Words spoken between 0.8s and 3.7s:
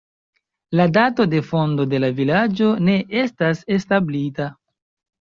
dato de fondo de la vilaĝo ne estas